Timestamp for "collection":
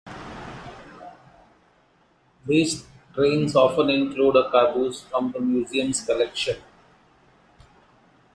6.03-6.57